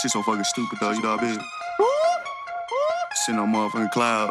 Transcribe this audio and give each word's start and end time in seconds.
Shit 0.00 0.10
so 0.10 0.22
fucking 0.22 0.44
stupid 0.44 0.78
though, 0.80 0.90
you 0.92 1.02
know 1.02 1.16
what 1.16 1.24
I 1.24 1.30
mean? 1.30 1.40
Sitting 3.14 3.38
on 3.40 3.52
motherfucking 3.52 3.90
cloud. 3.92 4.30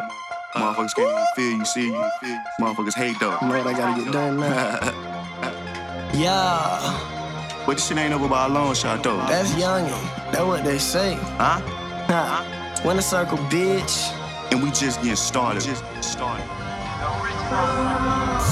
Motherfuckers 0.54 0.94
can't 0.94 1.10
even 1.10 1.26
feel 1.34 1.58
you, 1.58 1.64
see 1.64 1.86
you. 1.88 2.40
Motherfuckers 2.60 2.94
hate 2.94 3.16
though. 3.20 3.36
You 3.42 3.48
know 3.48 3.58
what 3.58 3.66
I 3.66 3.72
gotta 3.72 4.04
get 4.04 4.12
done 4.12 4.36
now? 4.40 6.10
yeah, 6.14 7.64
But 7.66 7.74
this 7.74 7.88
shit 7.88 7.98
ain't 7.98 8.14
over 8.14 8.28
by 8.28 8.46
a 8.46 8.48
long 8.48 8.74
shot 8.74 9.02
though. 9.02 9.16
that's 9.18 9.50
youngin'. 9.52 9.90
That's 10.32 10.44
what 10.44 10.64
they 10.64 10.78
say. 10.78 11.14
Huh? 11.36 11.60
Huh. 12.08 12.82
Winners 12.86 13.06
Circle, 13.06 13.38
bitch. 13.50 14.12
And 14.52 14.62
we 14.62 14.70
just 14.70 15.00
getting 15.02 15.16
started. 15.16 15.62
Just 15.62 15.84
started. 16.02 16.44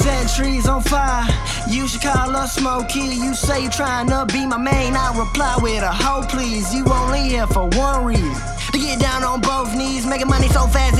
Set 0.03 0.29
trees 0.37 0.69
on 0.69 0.83
fire. 0.83 1.27
You 1.69 1.87
should 1.89 2.03
call 2.03 2.35
up 2.37 2.49
Smokey. 2.49 3.01
You 3.01 3.35
say 3.35 3.65
you 3.65 3.71
trying 3.71 4.09
to 4.09 4.27
be 4.33 4.47
my 4.47 4.59
main. 4.59 4.95
I 4.95 5.16
reply 5.16 5.57
with 5.62 5.83
a 5.83 5.93
hoe, 5.93 6.27
please. 6.27 6.75
You 6.75 6.85
only 6.87 7.29
here 7.29 7.47
for 7.47 7.69
one 7.69 8.05
reason. 8.05 8.35
To 8.73 8.79
get 8.79 8.99
down 8.99 9.23
on 9.23 9.41
both 9.41 9.75
knees, 9.77 10.05
making 10.05 10.29
money 10.29 10.49
so 10.49 10.66
fast. 10.66 10.97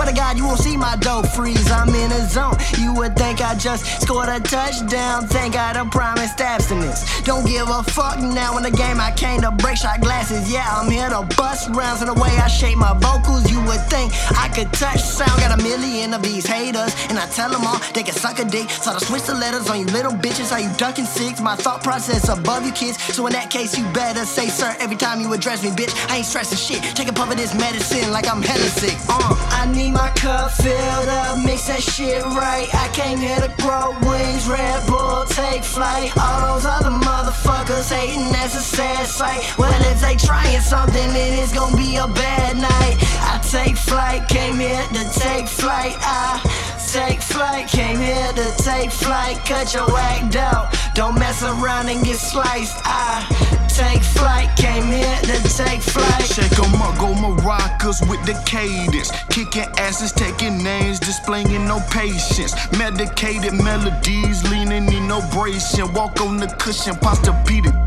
Swear 0.00 0.12
to 0.14 0.16
God, 0.16 0.38
you 0.38 0.46
won't 0.46 0.58
see 0.58 0.78
my 0.78 0.96
dope 0.96 1.26
freeze. 1.26 1.70
I'm 1.70 1.94
in 1.94 2.10
a 2.10 2.26
zone. 2.26 2.56
You 2.78 2.94
would 2.94 3.14
think 3.16 3.42
I 3.42 3.54
just 3.54 3.84
scored 4.00 4.30
a 4.30 4.40
touchdown. 4.40 5.28
Thank 5.28 5.52
God 5.52 5.76
I 5.76 5.86
promised 5.90 6.40
abstinence. 6.40 7.04
Don't 7.24 7.46
give 7.46 7.68
a 7.68 7.82
fuck 7.82 8.18
now 8.18 8.56
in 8.56 8.62
the 8.62 8.70
game. 8.70 8.98
I 8.98 9.12
came 9.12 9.42
to 9.42 9.50
break 9.50 9.76
shot 9.76 10.00
glasses. 10.00 10.50
Yeah, 10.50 10.64
I'm 10.66 10.90
here 10.90 11.10
to 11.10 11.28
bust 11.36 11.68
rounds 11.76 12.00
in 12.00 12.08
the 12.08 12.14
way 12.14 12.30
I 12.40 12.48
shape 12.48 12.78
my 12.78 12.94
vocals. 12.94 13.50
You 13.52 13.60
would 13.66 13.82
think 13.92 14.14
I 14.38 14.48
could 14.48 14.72
touch 14.72 15.00
sound. 15.02 15.38
Got 15.38 15.60
a 15.60 15.62
million 15.62 16.14
of 16.14 16.22
these 16.22 16.46
haters, 16.46 16.96
and 17.10 17.18
I 17.18 17.26
tell 17.26 17.50
them 17.50 17.66
all 17.66 17.78
they 17.92 18.02
can 18.02 18.14
suck 18.14 18.38
a 18.38 18.46
dick. 18.46 18.70
So 18.70 18.92
I 18.92 18.98
switch 19.00 19.24
the 19.24 19.34
letters 19.34 19.68
on 19.68 19.80
you 19.80 19.86
little 19.92 20.12
bitches. 20.12 20.50
Are 20.50 20.60
you 20.60 20.70
ducking 20.78 21.04
six? 21.04 21.42
My 21.42 21.56
thought 21.56 21.82
process 21.82 22.30
above 22.30 22.64
you 22.64 22.72
kids. 22.72 22.96
So 23.14 23.26
in 23.26 23.34
that 23.34 23.50
case, 23.50 23.76
you 23.76 23.84
better 23.92 24.24
say 24.24 24.48
sir 24.48 24.74
every 24.80 24.96
time 24.96 25.20
you 25.20 25.30
address 25.34 25.62
me, 25.62 25.68
bitch. 25.68 25.92
I 26.08 26.16
ain't 26.16 26.26
stressing 26.26 26.56
shit. 26.56 26.80
Take 26.96 27.08
a 27.08 27.12
puff 27.12 27.30
of 27.30 27.36
this 27.36 27.54
medicine 27.54 28.10
like 28.12 28.26
I'm 28.26 28.40
hella 28.40 28.70
sick. 28.80 28.96
Uh, 29.06 29.36
I 29.50 29.70
need 29.70 29.89
my 29.92 30.10
cup 30.10 30.50
filled 30.50 31.08
up, 31.08 31.38
mix 31.44 31.66
that 31.66 31.82
shit 31.82 32.22
right. 32.24 32.68
I 32.74 32.88
came 32.92 33.18
here 33.18 33.40
to 33.40 33.52
grow 33.62 33.92
wings, 34.08 34.48
Red 34.48 34.86
Bull, 34.86 35.24
take 35.26 35.64
flight. 35.64 36.12
All 36.16 36.54
those 36.54 36.66
other 36.66 36.90
motherfuckers 36.90 37.90
hating, 37.92 38.30
that's 38.32 38.54
a 38.54 38.60
sad 38.60 39.06
sight. 39.06 39.42
Well, 39.58 39.72
if 39.90 40.00
they 40.00 40.16
trying 40.16 40.60
something, 40.60 41.12
then 41.12 41.38
it's 41.38 41.52
gonna 41.52 41.76
be 41.76 41.96
a 41.96 42.06
bad 42.06 42.56
night. 42.56 42.96
I 43.26 43.40
take 43.42 43.76
flight, 43.76 44.28
came 44.28 44.56
here 44.56 44.84
to 44.94 45.04
take 45.18 45.46
flight. 45.48 45.96
I 46.00 46.40
take 46.92 47.22
flight, 47.22 47.68
came 47.68 47.98
here 47.98 48.32
to 48.32 48.62
take 48.62 48.90
flight. 48.90 49.38
Cut 49.44 49.74
your 49.74 49.90
act 49.96 50.36
out, 50.36 50.74
don't 50.94 51.18
mess 51.18 51.42
around 51.42 51.88
and 51.88 52.04
get 52.04 52.16
sliced. 52.16 52.78
I 52.84 53.26
take 53.68 54.02
flight, 54.02 54.48
came 54.56 54.86
here 54.86 55.18
to 55.22 55.36
take 55.56 55.82
flight. 55.82 55.89
Maracas 57.90 58.08
with 58.08 58.24
the 58.26 58.40
cadence. 58.46 59.10
Kicking 59.28 59.68
asses, 59.78 60.12
taking 60.12 60.62
names, 60.62 61.00
displaying 61.00 61.66
no 61.66 61.80
patience. 61.90 62.54
Medicated 62.78 63.54
melodies, 63.54 64.42
leaning 64.50 64.86
in 64.86 64.89
no 65.10 65.20
bracing. 65.32 65.92
Walk 65.92 66.20
on 66.20 66.36
the 66.36 66.46
cushion, 66.62 66.94
posture 66.94 67.34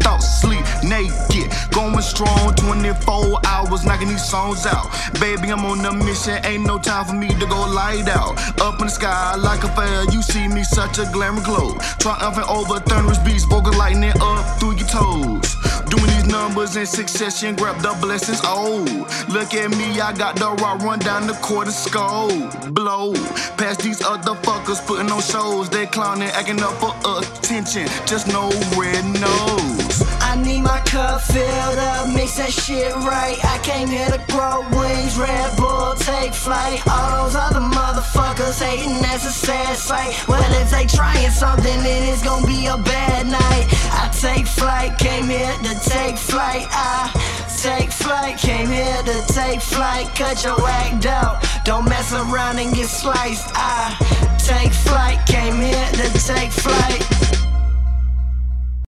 thoughts, 0.04 0.42
sleep 0.42 0.66
naked. 0.84 1.48
Going 1.72 2.02
strong 2.02 2.54
24 2.56 3.40
hours, 3.48 3.86
knocking 3.86 4.10
these 4.10 4.26
songs 4.26 4.66
out. 4.66 4.92
Baby, 5.22 5.48
I'm 5.50 5.64
on 5.66 5.86
a 5.86 5.94
mission, 5.94 6.38
ain't 6.44 6.68
no 6.68 6.78
time 6.78 7.06
for 7.06 7.14
me 7.14 7.30
to 7.30 7.46
go 7.46 7.60
light 7.72 8.10
out. 8.10 8.36
Up 8.60 8.80
in 8.82 8.88
the 8.88 8.92
sky 8.92 9.36
like 9.36 9.64
a 9.64 9.70
flare, 9.70 10.04
you 10.12 10.22
see 10.22 10.48
me 10.50 10.64
such 10.64 11.00
a 11.00 11.06
glamour 11.14 11.44
glow. 11.44 11.78
Triumphant 12.00 12.50
over 12.50 12.80
thunderous 12.82 13.20
beats, 13.20 13.46
vocal 13.46 13.74
lightning 13.78 14.14
up 14.20 14.60
through 14.60 14.76
your 14.76 14.88
toes. 14.88 15.56
Doing 15.90 16.12
these 16.12 16.28
numbers 16.28 16.76
in 16.76 16.86
succession, 16.86 17.56
grab 17.56 17.82
the 17.82 17.96
blessings. 18.02 18.42
Oh, 18.44 18.84
look 19.30 19.54
at 19.54 19.70
me, 19.72 20.02
I 20.02 20.12
got 20.12 20.36
the 20.36 20.52
raw 20.62 20.74
run 20.74 21.00
down 21.00 21.28
the 21.28 21.40
court 21.46 21.68
of 21.68 21.74
skull. 21.74 22.30
Blow 22.72 23.14
past 23.58 23.82
these 23.82 24.02
other 24.02 24.34
fuckers 24.42 24.86
putting 24.86 25.12
on 25.12 25.22
shows. 25.22 25.70
They 25.70 25.86
clowning, 25.86 26.30
acting 26.30 26.62
up 26.62 26.74
for 26.82 26.94
attention. 27.06 27.88
Just 28.06 28.28
no 28.28 28.50
red 28.78 29.04
nose. 29.20 30.04
I 30.22 30.42
need 30.42 30.62
my 30.62 30.80
cup 30.82 31.22
filled 31.22 31.78
up, 31.78 32.14
mix 32.14 32.38
that 32.38 32.52
shit 32.52 32.94
right. 32.96 33.38
I 33.44 33.60
came 33.62 33.88
here 33.88 34.08
to 34.08 34.22
grow 34.32 34.62
wings, 34.78 35.18
Red 35.18 35.56
Bull, 35.58 35.94
take 35.96 36.34
flight. 36.34 36.82
All 36.88 37.26
those 37.26 37.36
other 37.36 37.60
motherfuckers 37.60 38.62
hating, 38.62 39.02
that's 39.02 39.26
a 39.26 39.32
sad 39.32 39.76
sight. 39.76 40.28
Well, 40.28 40.42
if 40.62 40.72
they 40.72 40.86
trying 40.86 41.30
something, 41.30 41.84
then 41.84 42.10
it's 42.12 42.24
gonna 42.24 42.48
be 42.48 42.66
a 42.66 42.78
bad 42.78 43.28
night. 43.28 43.66
I 43.94 44.10
take 44.12 44.48
flight, 44.48 44.98
came 44.98 45.28
here 45.28 45.54
to 45.64 45.74
take 45.90 46.18
flight. 46.18 46.66
I 46.72 47.12
take 47.64 47.94
flight, 47.94 48.38
came 48.38 48.68
here 48.68 49.02
to 49.04 49.34
take 49.34 49.62
flight. 49.62 50.08
Cut 50.16 50.44
your 50.44 50.60
act 50.68 51.06
out, 51.06 51.42
don't 51.64 51.86
mess 51.86 52.12
around 52.12 52.60
and 52.60 52.76
get 52.76 52.88
sliced. 52.88 53.50
I 53.56 53.96
take 54.38 54.74
flight, 54.74 55.26
came 55.26 55.56
here 55.56 55.88
to 55.94 56.28
take 56.28 56.52
flight. 56.52 56.83